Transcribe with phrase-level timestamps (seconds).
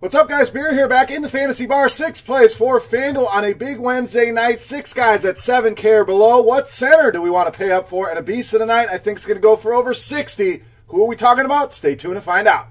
[0.00, 0.48] What's up, guys?
[0.48, 1.88] Beer here back in the fantasy bar.
[1.88, 4.60] Six plays for FanDuel on a big Wednesday night.
[4.60, 6.40] Six guys at 7K or below.
[6.40, 8.08] What center do we want to pay up for?
[8.08, 10.62] And a beast of the night, I think, is going to go for over 60.
[10.86, 11.74] Who are we talking about?
[11.74, 12.68] Stay tuned to find out.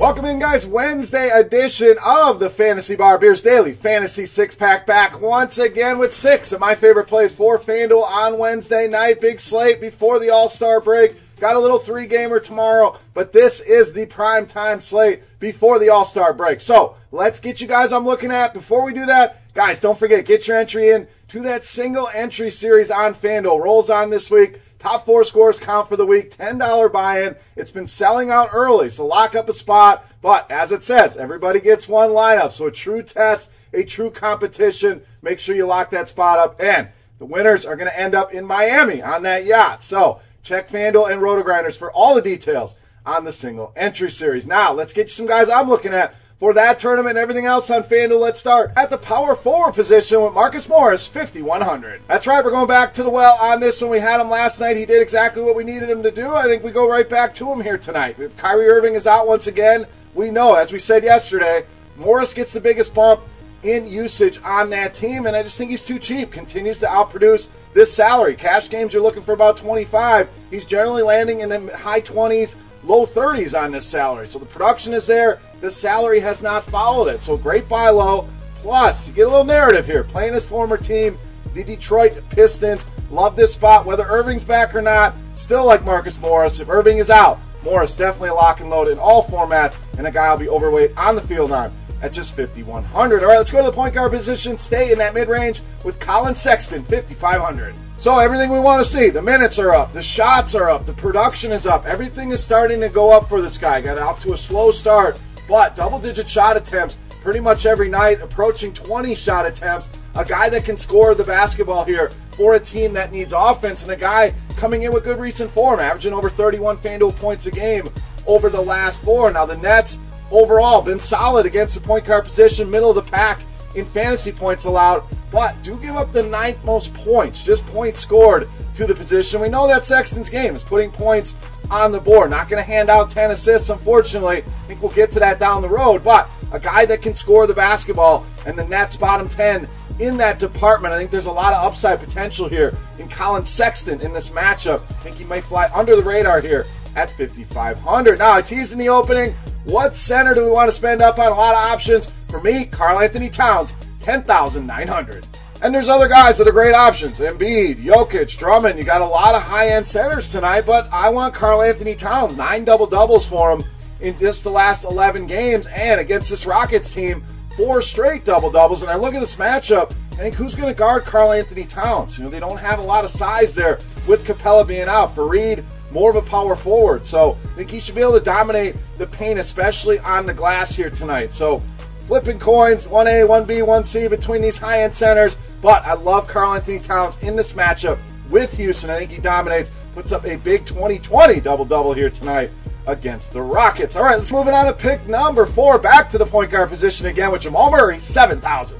[0.00, 0.66] Welcome in, guys.
[0.66, 6.14] Wednesday edition of the Fantasy Bar Beers Daily Fantasy Six Pack back once again with
[6.14, 9.20] six of my favorite plays for FanDuel on Wednesday night.
[9.20, 11.16] Big slate before the All Star break.
[11.38, 15.90] Got a little three gamer tomorrow, but this is the prime time slate before the
[15.90, 16.62] All Star break.
[16.62, 18.54] So let's get you guys I'm looking at.
[18.54, 22.48] Before we do that, guys, don't forget, get your entry in to that single entry
[22.48, 23.62] series on FanDuel.
[23.62, 24.62] Rolls on this week.
[24.80, 27.36] Top four scores count for the week, $10 buy-in.
[27.54, 30.06] It's been selling out early, so lock up a spot.
[30.22, 32.50] But as it says, everybody gets one lineup.
[32.50, 35.02] So a true test, a true competition.
[35.20, 36.62] Make sure you lock that spot up.
[36.62, 39.82] And the winners are going to end up in Miami on that yacht.
[39.82, 44.46] So check FanDuel and RotoGrinders for all the details on the single entry series.
[44.46, 47.70] Now, let's get you some guys I'm looking at for that tournament and everything else
[47.70, 52.00] on FanDuel, let's start at the power forward position with Marcus Morris, 5,100.
[52.08, 53.90] That's right, we're going back to the well on this one.
[53.90, 54.78] We had him last night.
[54.78, 56.34] He did exactly what we needed him to do.
[56.34, 58.18] I think we go right back to him here tonight.
[58.18, 61.66] If Kyrie Irving is out once again, we know, as we said yesterday,
[61.98, 63.20] Morris gets the biggest bump
[63.62, 66.32] in usage on that team, and I just think he's too cheap.
[66.32, 68.34] Continues to outproduce this salary.
[68.34, 70.30] Cash games, you're looking for about 25.
[70.50, 74.26] He's generally landing in the high 20s, low 30s on this salary.
[74.26, 75.40] So the production is there.
[75.60, 77.22] The salary has not followed it.
[77.22, 78.28] So great buy low.
[78.62, 80.04] Plus, you get a little narrative here.
[80.04, 81.18] Playing his former team,
[81.54, 82.86] the Detroit Pistons.
[83.10, 83.86] Love this spot.
[83.86, 86.60] Whether Irving's back or not, still like Marcus Morris.
[86.60, 90.10] If Irving is out, Morris definitely a lock and load in all formats, and a
[90.10, 93.22] guy I'll be overweight on the field on at just 5,100.
[93.22, 94.56] All right, let's go to the point guard position.
[94.56, 97.74] Stay in that mid range with Collin Sexton, 5,500.
[98.00, 100.94] So everything we want to see, the minutes are up, the shots are up, the
[100.94, 103.82] production is up, everything is starting to go up for this guy.
[103.82, 108.22] Got off to a slow start, but double digit shot attempts pretty much every night,
[108.22, 109.90] approaching 20 shot attempts.
[110.14, 113.92] A guy that can score the basketball here for a team that needs offense, and
[113.92, 117.86] a guy coming in with good recent form, averaging over 31 FanDuel points a game
[118.26, 119.30] over the last four.
[119.30, 119.98] Now the Nets
[120.30, 123.42] overall been solid against the point guard position, middle of the pack
[123.76, 128.48] in fantasy points allowed, but do give up the ninth most points, just points scored
[128.74, 129.40] to the position.
[129.40, 131.34] We know that Sexton's game is putting points
[131.70, 132.30] on the board.
[132.30, 134.38] Not going to hand out 10 assists, unfortunately.
[134.38, 137.46] I think we'll get to that down the road, but a guy that can score
[137.46, 139.68] the basketball and the Nets bottom 10
[140.00, 140.94] in that department.
[140.94, 144.82] I think there's a lot of upside potential here in Collin Sexton in this matchup.
[144.82, 146.66] I think he might fly under the radar here
[146.96, 148.18] at 5,500.
[148.18, 149.34] Now, I teased in the opening.
[149.64, 151.26] What center do we want to spend up on?
[151.26, 152.10] A lot of options.
[152.28, 155.26] For me, Karl-Anthony Towns, 10,900.
[155.62, 157.18] And there's other guys that are great options.
[157.18, 158.78] Embiid, Jokic, Drummond.
[158.78, 162.34] You got a lot of high-end centers tonight, but I want Karl-Anthony Towns.
[162.34, 163.64] Nine double doubles for him
[164.00, 167.22] in just the last 11 games, and against this Rockets team,
[167.58, 168.80] four straight double doubles.
[168.80, 169.92] And I look at this matchup.
[170.12, 172.16] I think who's going to guard Karl-Anthony Towns?
[172.16, 173.78] You know, they don't have a lot of size there
[174.08, 175.14] with Capela being out.
[175.14, 177.04] Faried, more of a power forward.
[177.04, 180.74] So I think he should be able to dominate the paint, especially on the glass
[180.74, 181.34] here tonight.
[181.34, 181.62] So
[182.10, 185.36] flipping coins, 1A, 1B, 1C between these high end centers.
[185.62, 188.00] But I love Karl-Anthony Towns in this matchup
[188.30, 188.90] with Houston.
[188.90, 192.50] I think he dominates, puts up a big 2020 double double here tonight
[192.88, 193.94] against the Rockets.
[193.94, 195.78] All right, let's move it on to pick number four.
[195.78, 198.79] Back to the point guard position again with Jamal Murray, 7,000.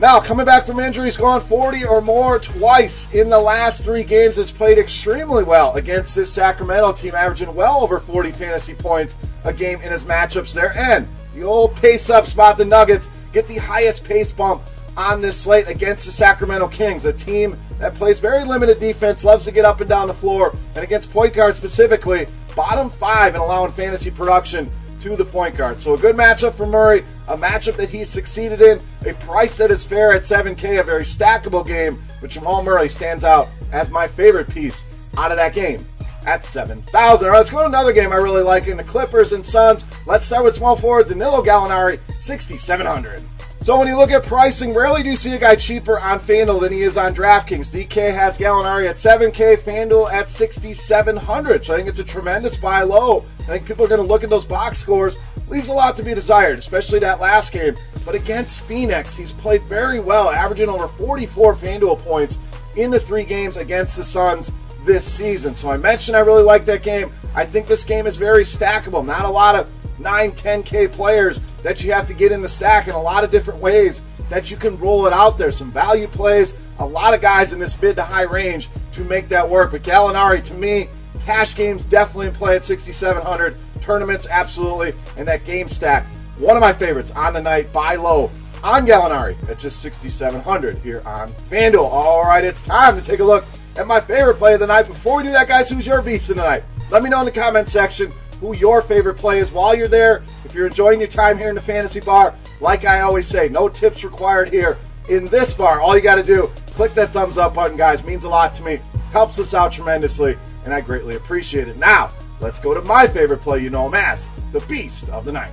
[0.00, 4.02] Now, coming back from injury, he's gone 40 or more twice in the last three
[4.02, 4.36] games.
[4.36, 9.52] Has played extremely well against this Sacramento team, averaging well over 40 fantasy points a
[9.52, 10.72] game in his matchups there.
[10.74, 14.62] And the old pace up spot, the Nuggets get the highest pace bump
[14.96, 19.44] on this slate against the Sacramento Kings, a team that plays very limited defense, loves
[19.44, 22.26] to get up and down the floor, and against point guard specifically,
[22.56, 24.70] bottom five in allowing fantasy production
[25.00, 25.80] to the point guard.
[25.80, 29.70] So a good matchup for Murray, a matchup that he succeeded in, a price that
[29.70, 34.06] is fair at 7K, a very stackable game, but Jamal Murray stands out as my
[34.06, 34.84] favorite piece
[35.16, 35.84] out of that game
[36.26, 36.94] at 7,000.
[37.26, 39.86] All right, let's go to another game I really like in the Clippers and Suns.
[40.06, 43.22] Let's start with small forward Danilo Gallinari, 6,700.
[43.62, 46.62] So when you look at pricing, rarely do you see a guy cheaper on FanDuel
[46.62, 47.70] than he is on DraftKings.
[47.70, 51.62] DK has Gallinari at 7K, FanDuel at 6,700.
[51.62, 53.26] So I think it's a tremendous buy low.
[53.40, 55.18] I think people are going to look at those box scores.
[55.48, 57.76] Leaves a lot to be desired, especially that last game.
[58.06, 62.38] But against Phoenix, he's played very well, averaging over 44 FanDuel points
[62.76, 64.52] in the three games against the Suns
[64.84, 65.54] this season.
[65.54, 67.10] So I mentioned I really like that game.
[67.34, 69.04] I think this game is very stackable.
[69.04, 72.88] Not a lot of 9, 10K players that you have to get in the stack
[72.88, 75.50] in a lot of different ways that you can roll it out there.
[75.50, 79.28] Some value plays, a lot of guys in this mid to high range to make
[79.28, 79.72] that work.
[79.72, 80.88] But Gallinari, to me,
[81.24, 83.56] cash games definitely in play at 6,700.
[83.82, 84.92] Tournaments, absolutely.
[85.16, 86.06] And that game stack,
[86.38, 88.30] one of my favorites on the night, buy low
[88.62, 91.90] on Gallinari at just 6,700 here on FanDuel.
[91.90, 93.44] All right, it's time to take a look
[93.76, 94.86] at my favorite play of the night.
[94.86, 96.62] Before we do that, guys, who's your beast of the night?
[96.90, 100.22] Let me know in the comment section who your favorite play is while you're there.
[100.44, 103.68] If you're enjoying your time here in the fantasy bar, like I always say, no
[103.68, 104.78] tips required here
[105.08, 105.80] in this bar.
[105.80, 108.04] All you got to do, click that thumbs up button, guys.
[108.04, 108.80] Means a lot to me.
[109.12, 111.76] Helps us out tremendously, and I greatly appreciate it.
[111.76, 112.10] Now,
[112.40, 115.52] let's go to my favorite play you know as, the Beast of the Night.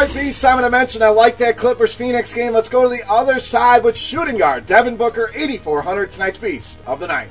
[0.00, 0.32] Right, B.
[0.32, 2.54] Simon, I mentioned I like that Clippers Phoenix game.
[2.54, 7.00] Let's go to the other side with shooting guard Devin Booker, 8,400, tonight's beast of
[7.00, 7.28] the night.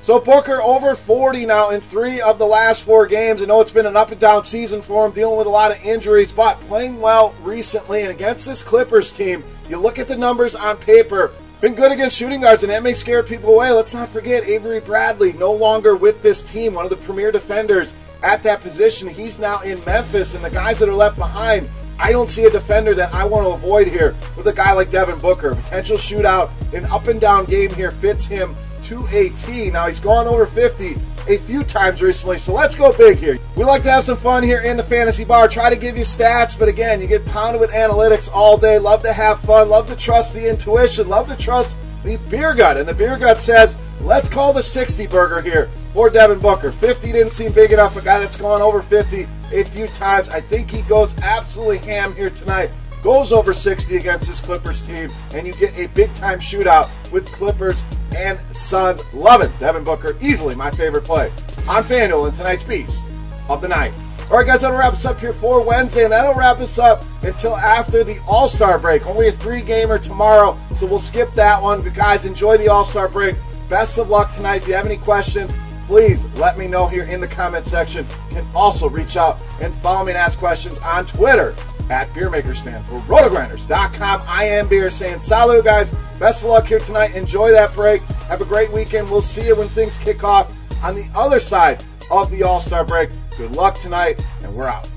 [0.00, 3.42] So Booker over 40 now in three of the last four games.
[3.42, 5.72] I know it's been an up and down season for him, dealing with a lot
[5.72, 8.00] of injuries, but playing well recently.
[8.00, 11.32] And against this Clippers team, you look at the numbers on paper.
[11.60, 13.72] Been good against shooting guards, and that may scare people away.
[13.72, 17.92] Let's not forget Avery Bradley, no longer with this team, one of the premier defenders
[18.22, 19.06] at that position.
[19.06, 21.68] He's now in Memphis, and the guys that are left behind
[21.98, 24.90] I don't see a defender that I want to avoid here with a guy like
[24.90, 25.54] Devin Booker.
[25.54, 28.54] Potential shootout, an up and down game here fits him
[28.84, 29.70] to a T.
[29.70, 30.96] Now he's gone over 50
[31.28, 33.36] a few times recently, so let's go big here.
[33.56, 35.48] We like to have some fun here in the fantasy bar.
[35.48, 38.78] Try to give you stats, but again, you get pounded with analytics all day.
[38.78, 39.68] Love to have fun.
[39.68, 41.08] Love to trust the intuition.
[41.08, 42.76] Love to trust the beer gut.
[42.76, 46.70] And the beer gut says, let's call the 60 burger here for Devin Booker.
[46.70, 47.96] 50 didn't seem big enough.
[47.96, 50.28] A guy that's gone over 50 a few times.
[50.28, 52.70] I think he goes absolutely ham here tonight.
[53.02, 57.32] Goes over 60 against this Clippers team, and you get a big time shootout with
[57.32, 57.82] Clippers
[58.14, 59.02] and Suns.
[59.14, 59.58] Love it.
[59.58, 61.32] Devin Booker, easily my favorite play
[61.66, 63.06] on FanDuel in tonight's Beast
[63.48, 63.94] of the Night.
[64.30, 67.04] All right, guys, that'll wrap us up here for Wednesday, and that'll wrap us up
[67.22, 69.06] until after the All Star break.
[69.06, 71.80] Only a three gamer tomorrow, so we'll skip that one.
[71.80, 73.36] But guys, enjoy the All Star break.
[73.70, 74.56] Best of luck tonight.
[74.56, 75.54] If you have any questions,
[75.86, 78.06] please let me know here in the comment section.
[78.28, 81.54] You can also reach out and follow me and ask questions on Twitter
[81.88, 84.22] at BeerMakersFan for RotoGrinders.com.
[84.26, 85.92] I am Beer saying salut, guys.
[86.18, 87.14] Best of luck here tonight.
[87.14, 88.02] Enjoy that break.
[88.28, 89.08] Have a great weekend.
[89.08, 90.52] We'll see you when things kick off
[90.82, 93.10] on the other side of the All Star break.
[93.36, 94.90] Good luck tonight, and we're out.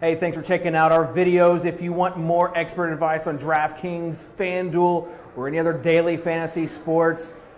[0.00, 1.64] Hey, thanks for checking out our videos.
[1.64, 7.32] If you want more expert advice on DraftKings, FanDuel, or any other daily fantasy sports,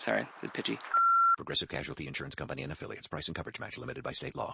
[0.00, 0.78] Sorry, it's pitchy.
[1.36, 3.06] Progressive Casualty Insurance Company and affiliates.
[3.06, 4.48] Price and coverage match limited by state law.